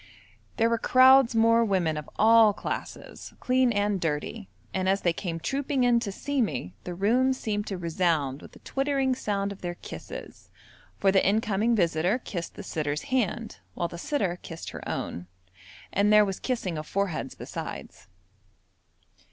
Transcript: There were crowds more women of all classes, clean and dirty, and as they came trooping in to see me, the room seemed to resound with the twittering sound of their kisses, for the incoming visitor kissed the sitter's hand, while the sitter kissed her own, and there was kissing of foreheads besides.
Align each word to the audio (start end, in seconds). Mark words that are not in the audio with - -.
There 0.57 0.67
were 0.67 0.79
crowds 0.79 1.35
more 1.35 1.63
women 1.63 1.95
of 1.95 2.09
all 2.15 2.53
classes, 2.53 3.35
clean 3.39 3.71
and 3.71 4.01
dirty, 4.01 4.49
and 4.73 4.89
as 4.89 5.01
they 5.01 5.13
came 5.13 5.39
trooping 5.39 5.83
in 5.83 5.99
to 5.99 6.11
see 6.11 6.41
me, 6.41 6.73
the 6.85 6.95
room 6.95 7.33
seemed 7.33 7.67
to 7.67 7.77
resound 7.77 8.41
with 8.41 8.53
the 8.53 8.59
twittering 8.65 9.13
sound 9.13 9.51
of 9.51 9.61
their 9.61 9.75
kisses, 9.75 10.49
for 10.97 11.11
the 11.11 11.23
incoming 11.23 11.75
visitor 11.75 12.17
kissed 12.17 12.55
the 12.55 12.63
sitter's 12.63 13.03
hand, 13.13 13.59
while 13.75 13.87
the 13.87 13.99
sitter 13.99 14.39
kissed 14.41 14.71
her 14.71 14.81
own, 14.89 15.27
and 15.93 16.11
there 16.11 16.25
was 16.25 16.39
kissing 16.39 16.79
of 16.79 16.87
foreheads 16.87 17.35
besides. 17.35 18.07